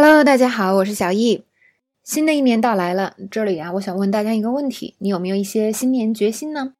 [0.00, 1.42] Hello，大家好，我是小易。
[2.04, 6.74] 新的一年到来了，这里啊，我想问大家一个问题：你有没有一些新年决心呢？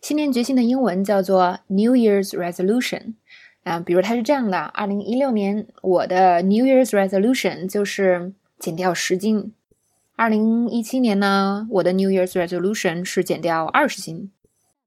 [0.00, 3.14] 新年决心的英文叫做 New Year's Resolution
[3.62, 9.52] 啊，比如它是这样的：二零一六年我的 New Year's Resolution 就是减掉十斤；
[10.16, 14.32] 二零一七年呢，我的 New Year's Resolution 是减掉二十斤。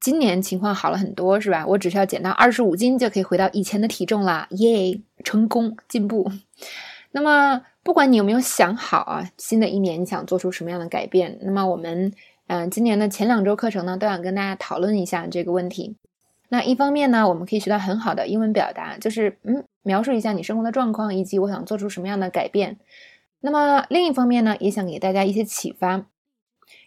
[0.02, 1.66] 今年情况好了很多，是吧？
[1.66, 6.30] 我只需要减到二十五斤就可以回到以前的体重啦，耶，成功进步。
[7.12, 11.40] 那么，不管你有没有想好啊，新的一年你想做出什么样的改变？
[11.42, 12.14] 那么我们，
[12.46, 15.96] 嗯，今年的前两周课程呢，都想跟大家讨论一下这个问题。
[16.50, 22.78] 那一方面呢，我们可以学到很好的英文表达，就是嗯，描述一下你生活的状况，以及我想做出什么样的改变。
[23.40, 26.06] 那么另一方面呢，也想给大家一些启发。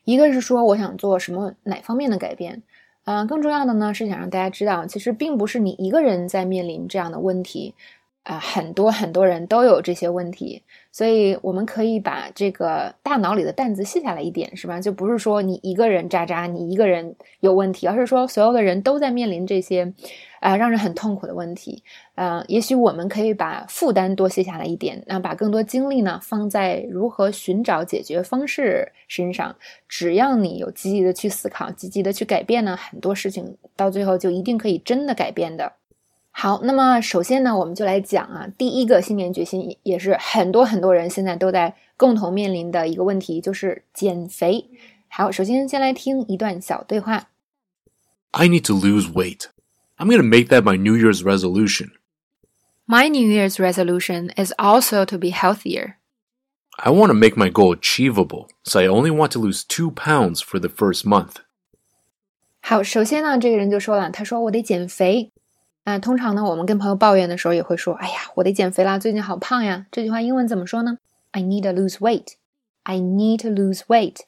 [0.04, 2.62] 一个是说我想做什么哪方面的改变，
[3.06, 7.74] 嗯，更重要的呢是想让大家知道，其实并不是你一个人在面临这样的问题。
[8.24, 10.62] 啊，很多很多人都有这些问题，
[10.92, 14.80] 所以我们可以把这个大脑里的担子卸下来一点，是吧？
[14.80, 19.92] 就不是说你一个人渣渣，你一个人有问题，而是说所有的人都在面临这些，
[20.38, 21.82] 啊，让人很痛苦的问题。
[22.14, 29.56] 呃，也许我们可以把负担多卸下来一点，那把更多精力呢放在如何寻找解决方式身上。
[29.88, 35.72] 只要你有积极的去思考，积极的去改变呢，很多事情到最后就一定可以真的改变的。
[36.34, 44.68] 好，那么首先呢，我们就来讲啊，第一个新年决心，也是很多很多人现在都在共同面临的一个问题，就是减肥。
[45.08, 47.28] 好，首先先来听一段小对话。
[48.30, 49.50] I need to lose weight.
[49.98, 51.90] I'm going to make that my New Year's resolution.
[52.86, 55.96] My New Year's resolution is also to be healthier.
[56.78, 60.40] I want to make my goal achievable, so I only want to lose two pounds
[60.40, 61.42] for the first month.
[62.62, 65.30] 好，首先呢，这个人就说了，他说我得减肥。
[65.84, 70.98] 那通常呢，我们跟朋友抱怨的时候也会说：“哎呀，我得减肥啦，最近好胖呀。”这句话英文怎么说呢
[71.32, 72.34] ？I need to lose weight.
[72.84, 74.18] I need to lose weight.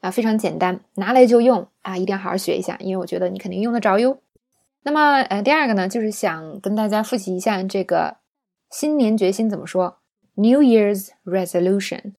[0.00, 4.18] 啊，非常简单，拿来就用啊，一定要好好学一下，因为我觉得你肯定用得着哟。
[4.82, 8.18] 那么，呃，第二个呢，就是想跟大家复习一下这个
[8.70, 9.96] 新年决心怎么说
[10.34, 12.12] ：New Year's resolution.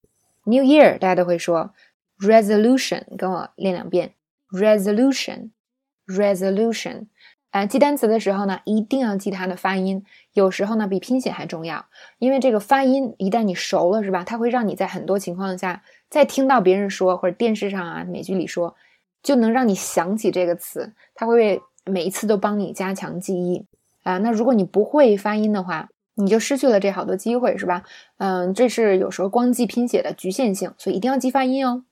[0.45, 1.73] New Year 大家都会说
[2.19, 4.13] ，resolution 跟我练两遍
[4.51, 7.07] ，resolution，resolution。
[7.55, 10.03] 啊，记单词的时候呢，一定要记它的发音。
[10.33, 11.85] 有时候呢，比拼写还重要，
[12.19, 14.25] 因为这个发音一旦你熟了，是吧？
[14.25, 18.75] 它会让你在很多情况下，再听到别人说或者电视上啊、美剧里说，
[19.23, 20.91] 就能让你想起这个词。
[21.13, 23.65] 它会每一次都帮你加强记忆
[24.03, 24.17] 啊。
[24.17, 27.83] 那如果你不会发音的话，你就失去了这好多机会，是吧？
[28.17, 31.85] 嗯，这是有时候光记拼写的局限性，所以一定要记发音哦。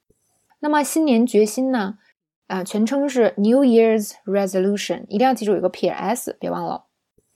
[0.59, 1.99] 那么新年决心呢？
[2.53, 6.83] 啊，全称是 New Year's Resolution，一定要记住有个撇 s，别忘了。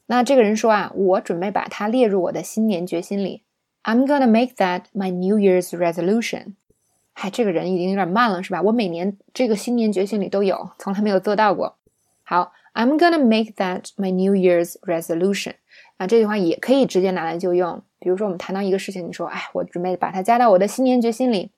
[0.06, 3.42] 那这个人说啊，我准备把它列入我的新年决心里。
[3.82, 6.54] I'm gonna make that my New Year's Resolution。
[7.14, 8.62] 嗨，这个人已经有点慢了，是吧？
[8.62, 11.78] 我每年这个新年决心里都有，从来没有做到过。
[12.22, 15.56] 好，I'm gonna make that my New Year's Resolution。
[15.98, 17.82] 啊，这句话也可以直接拿来就用。
[17.98, 21.50] 比如说，我们谈到一个事情，你说，哎，我准备把它加到我的新年决心里。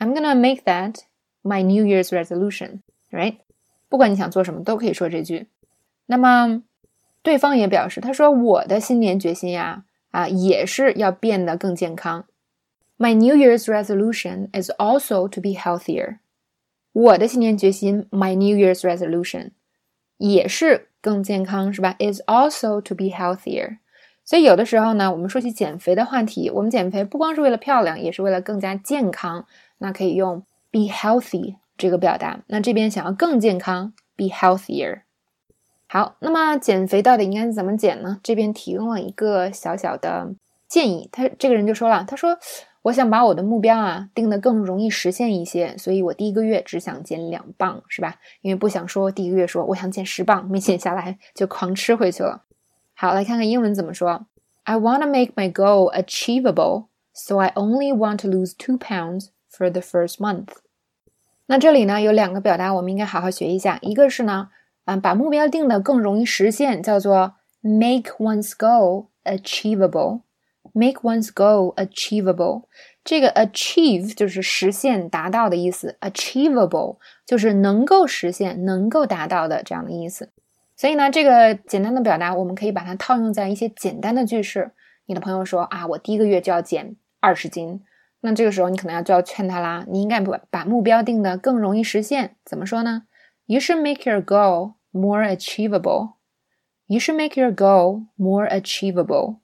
[0.00, 1.02] I'm gonna make that
[1.44, 2.80] my New Year's Resolution。
[3.16, 3.36] Right，
[3.88, 5.46] 不管你想做什么，都可以说这句。
[6.04, 6.62] 那么，
[7.22, 12.26] 对方也表示，他说我的新年决心呀，啊，也是要变得更健康。
[12.98, 16.18] My New Year's resolution is also to be healthier。
[16.92, 19.52] 我的新年决心，My New Year's resolution，
[20.18, 23.78] 也是更健康，是吧？Is also to be healthier。
[24.24, 29.46] 所以有的时候呢，我们说起减肥的话题，我们减肥不光是为了漂亮，也是为了更加健康。
[29.78, 31.56] 那可以用 be healthy。
[31.76, 35.02] 这个表达，那这边想要更健康，be healthier。
[35.88, 38.18] 好，那么减肥到底应该怎么减呢？
[38.22, 40.34] 这边提供了一个小小的
[40.66, 41.08] 建议。
[41.12, 42.36] 他这个人就说了，他说
[42.82, 48.16] ：“我想把我的目标啊定得更容易实现一些，所以我第一个月只想减两磅，是吧？
[48.42, 52.42] 因为不想说第一个月说我想减十磅，没减下来就狂吃回去了。”
[52.94, 54.26] 好，来看看英文怎么说
[54.64, 59.70] ：“I want to make my goal achievable, so I only want to lose two pounds for
[59.70, 60.48] the first month.”
[61.46, 63.78] 那这里呢有两个表达，我们应该好好学一下。
[63.82, 64.48] 一个是呢，
[64.84, 70.20] 啊，把目标定的更容易实现，叫做 make one's goal achievable。
[70.72, 72.64] make one's goal achievable。
[73.02, 80.30] 这个 achieve 就是实现、达到的意思，achievable 就是能够实现、能够达到的这样的意思。
[80.76, 84.72] 所以呢，这个简单的表达，我们可以把它套用在一些简单的句式。
[85.06, 87.80] 你的朋友说啊，我第一个月就要减二十斤。
[88.26, 89.84] 那这个时候，你可能要就要劝他啦。
[89.88, 92.34] 你应该把把目标定的更容易实现。
[92.44, 93.04] 怎么说呢
[93.46, 96.14] ？You should make your goal more achievable.
[96.88, 99.36] You should make your goal more achievable.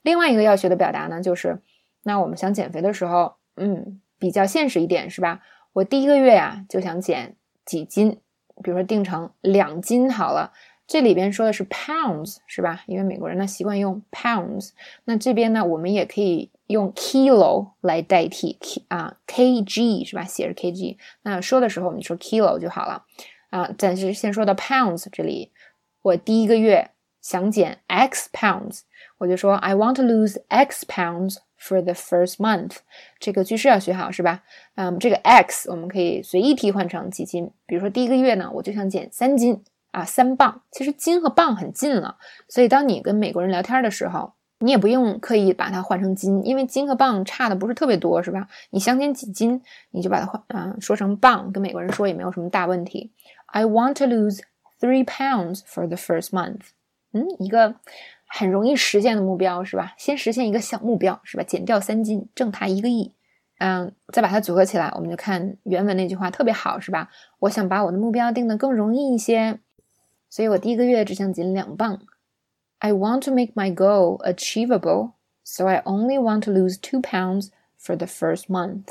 [0.00, 1.60] 另外一个要学的表达呢，就是
[2.04, 5.42] 那我们想减肥的时候，嗯，比较现实一点是吧？
[5.74, 8.18] 我第一个月呀就想减几斤，
[8.62, 10.54] 比如说定成两斤好了。
[10.86, 12.84] 这里边说的是 pounds 是吧？
[12.86, 14.70] 因为美国人呢习惯用 pounds。
[15.04, 20.24] 那这边呢，我们也可以用 kilo 来代替 k 啊，kg 是吧？
[20.24, 20.96] 写着 kg。
[21.22, 23.04] 那说的时候我们说 kilo 就好了
[23.50, 23.68] 啊。
[23.76, 25.50] 暂时先说到 pounds 这里，
[26.02, 28.82] 我第一个月想减 x pounds，
[29.18, 32.76] 我就说 I want to lose x pounds for the first month。
[33.18, 34.44] 这个句式要学好是吧？
[34.76, 37.50] 嗯，这个 x 我们可以随意替换成几斤。
[37.66, 39.62] 比如说第一个月呢，我就想减三斤。
[39.90, 48.48] 啊，三磅，其实斤和磅很近了，所以当你跟美国人聊天的时候，你也不用刻意把它换成斤，因为斤和磅差的不是特别多，是吧？
[48.70, 53.12] 你想减几斤，你就把它换，嗯，说成磅，跟美国人说也没有什么大问题。
[53.46, 54.40] I want to lose
[54.80, 56.70] three pounds for the first month。
[57.12, 57.76] 嗯，一个
[58.26, 59.94] 很容易实现的目标，是吧？
[59.96, 61.42] 先实现一个小目标，是吧？
[61.42, 63.14] 减掉三斤，挣他一个亿。
[63.58, 67.08] 嗯，再把它组合起来，我们就看原文那句话特别好，是吧？
[67.40, 69.58] 我想把我的目标定得更容易一些。
[70.28, 72.00] 所以我第一个月只想减两磅。
[72.79, 75.11] I want to make my goal achievable,
[75.43, 78.89] so I only want to lose two pounds for the first month.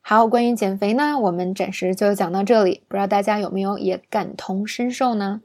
[0.00, 2.82] 好，关于减肥呢，我们暂时就讲到这里。
[2.86, 5.42] 不知道大家有没有也感同身受呢？